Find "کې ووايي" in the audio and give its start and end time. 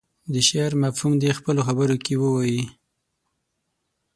2.05-2.63